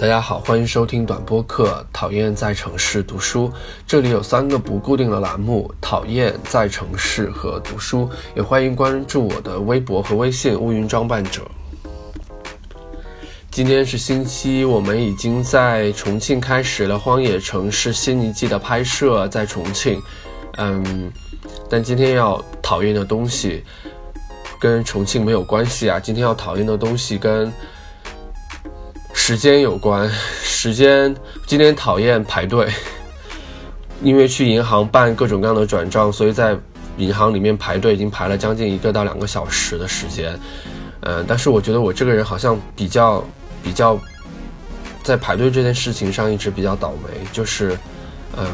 [0.00, 1.86] 大家好，欢迎收听短播客。
[1.92, 3.52] 讨厌在城市读书，
[3.86, 8.08] 这里有三个不固定的栏目：讨厌在城市和读书。
[8.34, 11.42] 也欢迎关注我的微博和微信“乌云装扮者”。
[13.52, 20.00] 今天是星期一，我们已经在重庆开始了《荒野城市》新一季的拍摄，在重庆。
[20.56, 21.12] 嗯，
[21.68, 23.62] 但今天要讨厌的东西
[24.58, 26.00] 跟重庆没有关系啊。
[26.00, 27.52] 今天要讨厌的东西跟。
[29.22, 30.10] 时间有关，
[30.42, 31.14] 时间
[31.46, 32.66] 今天讨厌排队，
[34.02, 36.56] 因为去银行办各种各样的转账，所以在
[36.96, 40.36] 银行里面排队已经排了将近一个到两个小时的时间。
[41.02, 43.22] 嗯，但是我觉得我这个人好像比较
[43.62, 43.96] 比较
[45.02, 47.78] 在排队这件事情上一直比较倒霉，就是
[48.38, 48.46] 嗯，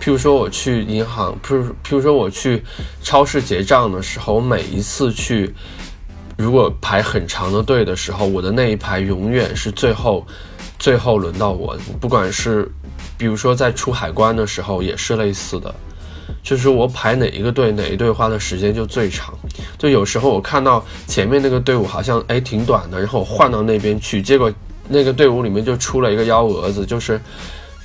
[0.00, 2.62] 譬如说我去银行，譬如譬如说我去
[3.02, 5.52] 超市结账的时候，我每一次去。
[6.44, 10.26] 如果排很长的队的时候，我的那一排永远是最后，
[10.78, 11.74] 最后轮到我。
[11.98, 12.70] 不管是，
[13.16, 15.74] 比如说在出海关的时候也是类似的，
[16.42, 19.32] 就是我排哪一个队，哪一队花的时间就最长。
[19.78, 24.52] 就有时候我看到前面那个队伍好像哎挺短的，然后我换到那边去，结果
[24.86, 27.18] 那个队伍里面就出了一个幺蛾子，就是，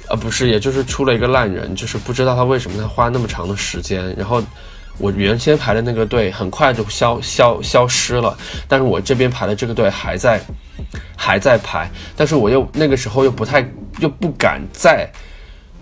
[0.10, 4.44] 呃不是，也就是出了一个烂人，就是不知道他为什么他花那么长的时间，然后。
[5.00, 10.40] 我原先排的那个队很快就消消消失了，但是我这边排的这个队还在，
[11.16, 13.68] 还在排，但是我又那个时候又不太
[14.00, 15.10] 又不敢再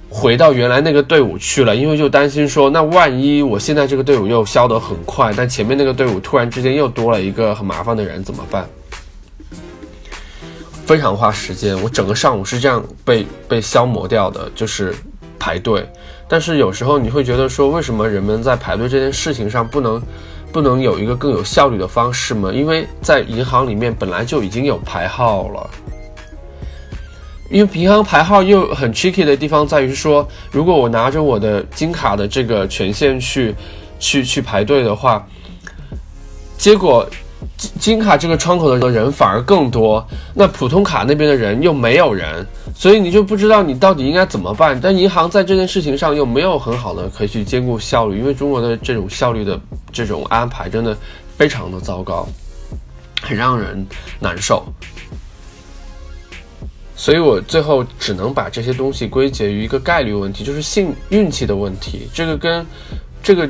[0.09, 8.65] 回到原来那个队伍去了，因为就担心说，那万一我现在这个队伍又消得很快，但前面那个队伍突然之间又多了一个很麻烦的人怎么办？
[10.85, 14.95] 非常花时间，我整个上午是这样被被消磨掉的，就是
[15.39, 15.87] 排队。
[16.27, 20.01] 但是有时候你会觉得说，为什么人们在排队这件事情上不能，
[20.51, 22.51] 不能有一个更有效率的方式吗？
[22.51, 25.69] 因为在银行里面本来就已经有排号了。
[27.49, 33.55] 因为银行排号又很 tricky 的地方在于说，如果我拿着我的金卡的这个权限去，
[33.99, 35.25] 去去排队的话，
[36.57, 37.07] 结果。
[37.55, 44.79] 金金卡这个窗口的人反而更多，那普通卡那边的人又没有人，所以你就不知道你到底应该怎么办。
[44.79, 49.59] 但银行在这件事情上又没有很好的可以去兼顾效率，因为中国的这种效率的
[49.91, 50.97] 这种安排真的
[51.37, 52.27] 非常的糟糕，
[53.21, 53.85] 很让人
[54.19, 54.65] 难受。
[56.95, 62.07] 所以我最后只能把这些东西归结于一个概率问题，就是幸运气的问题。
[62.13, 62.65] 这个跟
[63.21, 63.49] 这个。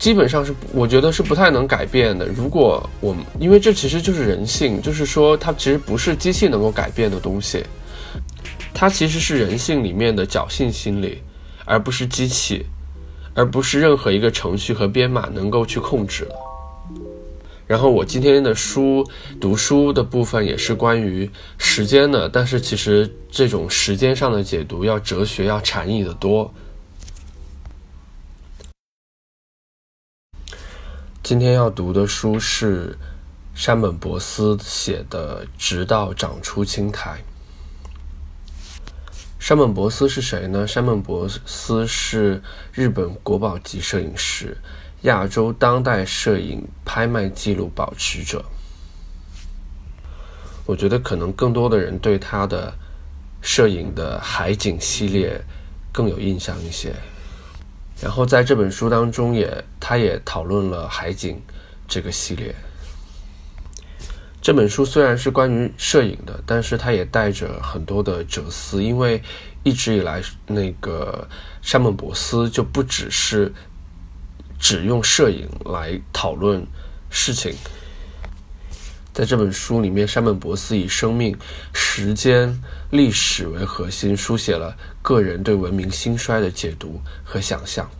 [0.00, 2.26] 基本上是，我觉得是不太能改变的。
[2.26, 7.62] 如果我们，因为这其实就是人性，就是说它其实不是机器能够改变的东西，
[8.72, 11.18] 它其实是人性里面的侥幸心理，
[11.66, 12.64] 而不是机器，
[13.34, 16.34] 而不是任何一个程序和编码能够去控制的。
[17.66, 19.06] 然后我今天的书
[19.38, 21.28] 读书的部分也是关于
[21.58, 26.50] 时间的，但是其实这种时间上的解读要哲学要禅意的多。
[31.30, 32.98] 今天要读的书是
[33.54, 37.22] 山本博司写的《直到长出青苔》。
[39.38, 40.66] 山本博司是谁呢？
[40.66, 42.42] 山本博司是
[42.72, 44.56] 日本国宝级摄影师，
[45.02, 48.44] 亚洲当代摄影拍卖纪录保持者。
[50.66, 52.74] 我觉得可能更多的人对他的
[53.40, 55.40] 摄影的海景系列
[55.92, 56.92] 更有印象一些。
[58.02, 61.40] 然后在这本书当中，也他也讨论了海景
[61.86, 62.54] 这个系列。
[64.42, 69.22] 这本书虽然是关于摄影的，但是它也带着很多的哲思，因为
[69.62, 71.28] 一直以来那个
[71.60, 73.52] 山本博司就不只是
[74.58, 76.66] 只用摄影来讨论
[77.10, 77.54] 事情。
[79.12, 81.36] 在这本书里面，山本博斯以生命、
[81.74, 82.56] 时间、
[82.90, 87.90] 历史为核心，书写了个人对文明兴衰的解读和想象。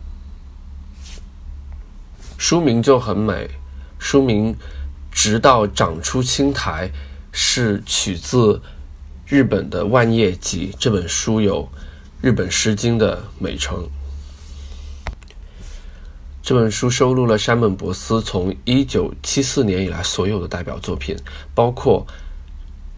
[2.37, 3.49] 书名就很美，
[3.99, 4.53] 书名
[5.11, 6.87] 《直到长出青苔》
[7.31, 8.61] 是取自
[9.27, 11.69] 日本的《万叶集》这本书，有
[12.21, 13.87] 日本《诗经》的美称。
[16.51, 21.15] 这本书收录了山本博司从一九七四年以来所有的代表作品，
[21.55, 22.05] 包括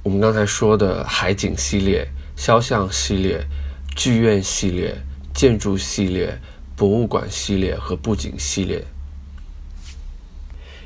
[0.02, 2.04] 我们刚才说的海景系列、
[2.36, 3.46] 肖像系列、
[3.96, 4.98] 剧院系列、
[5.36, 6.36] 建筑系列、
[6.76, 8.84] 博物馆系列和布景系列，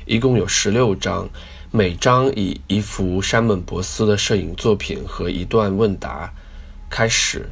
[0.04, 1.26] 一共有十六章，
[1.70, 6.30] 每章以一幅山本博司的摄影作品和一段问答
[6.90, 7.48] 开始。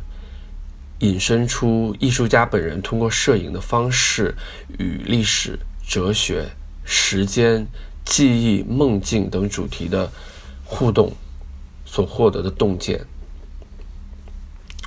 [1.00, 4.34] 引申出艺术家本人通过摄影的方式
[4.78, 6.48] 与历史、哲学、
[6.84, 7.66] 时间、
[8.04, 10.10] 记忆、梦境等主题的
[10.64, 11.12] 互动
[11.84, 13.04] 所获得的洞见，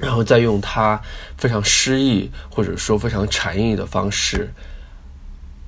[0.02, 1.00] 然后再用他
[1.38, 4.52] 非常诗意或者说非常禅意的方式，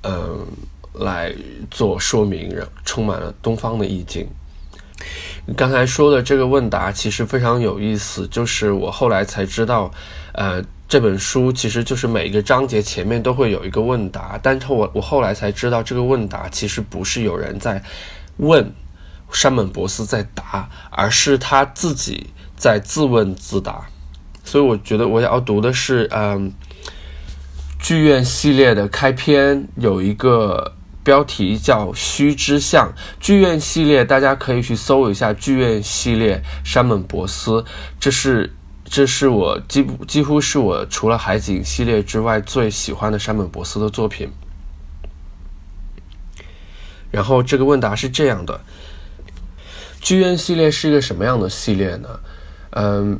[0.02, 0.46] 嗯，
[0.94, 1.32] 来
[1.70, 2.54] 做说明，
[2.84, 4.26] 充满了东方的意境。
[5.44, 9.90] 你刚才说的这个问答其实非常有意思，就是我后来才知道，
[10.34, 17.82] 呃，这本书其实就是每一个章节前面都会有一个问答，但是我我后来才知道，这个问答其实不是有人在
[18.36, 18.72] 问
[19.32, 23.84] 山本博斯在答，而是他自己在自问自答。
[24.44, 26.52] 所以我觉得我要读的是，嗯，
[27.80, 30.74] 剧院系列的开篇有一个。
[31.04, 32.88] 标题叫《虚之相》
[33.18, 37.64] 剧院系列，大家可以去搜一下剧院系列山本博斯，
[37.98, 38.54] 这是
[38.84, 44.30] 这是我几乎几乎是我除了海景系列之外最喜欢的山本博斯的作品。
[47.10, 48.60] 然后这个问答是这样的：
[50.00, 52.08] 剧院系列是一个什么样的系列呢？
[52.70, 53.18] 嗯，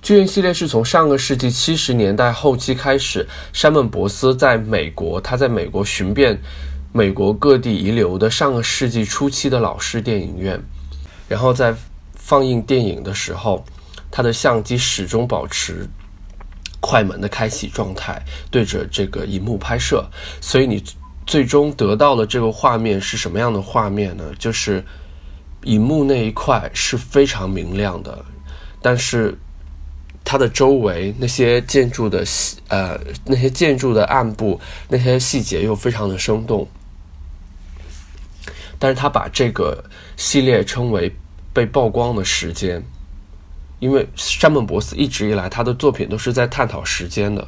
[0.00, 6.40] 剧院系列是从上个世纪七十年代后期开始，山本博斯在美国，他在美国寻遍。
[6.94, 10.62] 美国各地遗留的上个世纪初期的老式电影院，
[11.26, 11.74] 然后在
[12.14, 13.64] 放映电影的时候，
[14.10, 15.88] 他的相机始终保持
[16.80, 20.04] 快门的开启状态，对着这个荧幕拍摄。
[20.40, 20.84] 所以你
[21.26, 24.24] 最终得到的这个画面是什么样的画面呢？
[24.38, 24.84] 就是
[25.64, 28.22] 荧幕那一块是非常明亮的，
[28.82, 29.34] 但是
[30.22, 36.68] 它的周围那些建筑的细呃那些建筑的暗部那些细节又非常的生动。
[38.82, 39.80] 但是他把这个
[40.16, 41.14] 系列称为
[41.52, 42.82] 被曝光的时间，
[43.78, 47.46] 因为山本博斯一直以来他的作品都是在探讨时间的。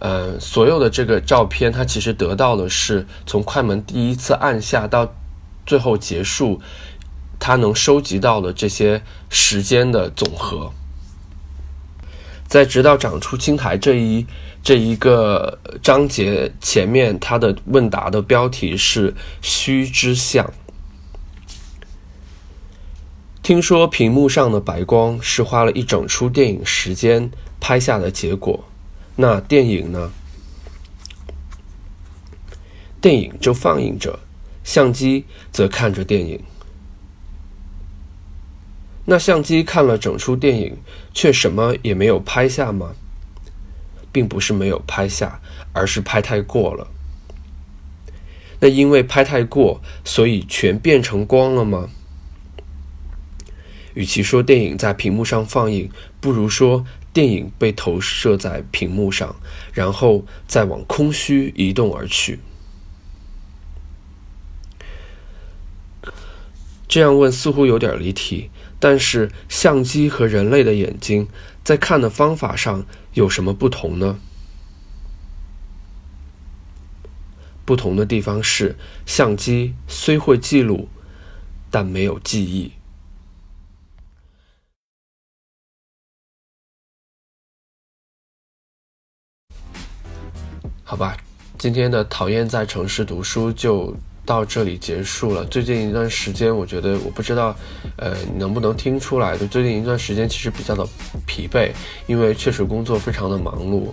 [0.00, 5.14] 呃，所有的这个照片，他其实得到的是从快门第一次按下到
[5.64, 6.60] 最后结束，
[7.38, 9.00] 他能收集到的这些
[9.30, 10.72] 时间的总和。
[12.46, 14.24] 在直到长出青苔这一
[14.62, 20.50] 这一个章节前面，他的问答的标题是“虚之相”。
[23.42, 28.64] 听说屏幕上的白光是花了一整出电影时间拍下的结果，
[29.14, 30.10] 那电影呢？
[33.00, 34.18] 电影就放映着，
[34.64, 36.42] 相机则看着电影。
[39.04, 40.76] 那相机看了整出电影，
[41.16, 42.94] 却什么也没有拍下吗？
[44.12, 45.40] 并不是没有拍下，
[45.72, 46.88] 而是拍太过了。
[48.60, 51.88] 那因为拍太过，所以全变成光了吗？
[53.94, 55.90] 与其说电影在屏幕上放映，
[56.20, 56.84] 不如说
[57.14, 59.36] 电影被投射在屏幕上，
[59.72, 62.40] 然后再往空虚移动而去。
[66.86, 68.50] 这样问似乎有点离题。
[68.78, 71.28] 但是，相机和人类的眼睛
[71.64, 72.84] 在看的方法上
[73.14, 74.20] 有什么不同呢？
[77.64, 78.76] 不同的地方是，
[79.06, 80.88] 相机虽会记录，
[81.70, 82.72] 但没有记忆。
[90.84, 91.16] 好吧，
[91.58, 93.96] 今天的讨厌在城市读书就。
[94.26, 95.44] 到这里结束了。
[95.44, 97.56] 最近一段时间，我觉得我不知道，
[97.96, 99.38] 呃，能不能听出来？
[99.38, 100.84] 就最近一段时间其实比较的
[101.24, 101.70] 疲惫，
[102.06, 103.92] 因为确实工作非常的忙碌。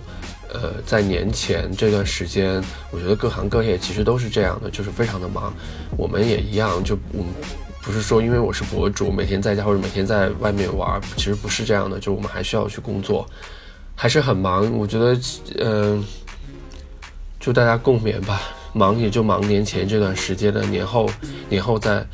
[0.52, 5.52] 呃，在年前这段时间，我觉得各行各业其实都是这样的，就是非常的忙。
[5.96, 7.32] 我们也一样，就我们
[7.82, 11.98] 不是说因为我是博主，每天在家或者每天在外面玩，其实不是这样的。
[11.98, 13.26] 就我们还需要去工作，
[13.96, 14.70] 还是很忙。
[14.76, 15.18] 我觉得，
[15.58, 16.04] 嗯，
[17.40, 18.40] 祝大家共勉吧。
[18.74, 21.08] 忙也就忙年前这段时间的，年后，
[21.48, 22.04] 年后在，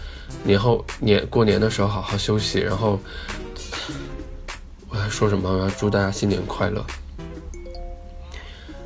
[0.45, 2.61] 年后年过年的时候好好休息。
[2.61, 3.01] 然后
[4.91, 5.51] 我要说什么？
[5.51, 6.85] 我要祝大家新年快乐。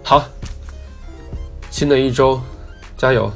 [0.02, 0.25] 好，
[1.71, 2.40] 新的一周，
[2.97, 3.31] 加油。